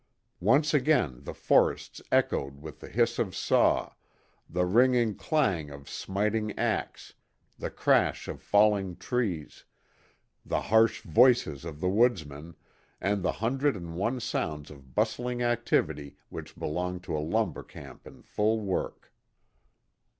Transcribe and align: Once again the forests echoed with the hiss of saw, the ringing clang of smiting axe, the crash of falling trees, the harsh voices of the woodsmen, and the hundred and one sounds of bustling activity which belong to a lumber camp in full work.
Once 0.39 0.73
again 0.73 1.19
the 1.25 1.33
forests 1.35 2.01
echoed 2.11 2.59
with 2.59 2.79
the 2.79 2.87
hiss 2.89 3.19
of 3.19 3.35
saw, 3.35 3.91
the 4.49 4.65
ringing 4.65 5.13
clang 5.13 5.69
of 5.69 5.87
smiting 5.87 6.57
axe, 6.57 7.13
the 7.59 7.69
crash 7.69 8.27
of 8.27 8.41
falling 8.41 8.95
trees, 8.97 9.63
the 10.43 10.59
harsh 10.61 11.01
voices 11.03 11.63
of 11.65 11.79
the 11.79 11.87
woodsmen, 11.87 12.55
and 12.99 13.21
the 13.21 13.33
hundred 13.33 13.75
and 13.77 13.93
one 13.93 14.19
sounds 14.19 14.71
of 14.71 14.95
bustling 14.95 15.43
activity 15.43 16.17
which 16.29 16.55
belong 16.57 16.99
to 16.99 17.15
a 17.15 17.21
lumber 17.21 17.61
camp 17.61 18.07
in 18.07 18.23
full 18.23 18.59
work. 18.59 19.13